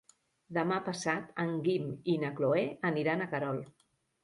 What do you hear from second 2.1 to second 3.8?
i na Cloè aniran a Querol.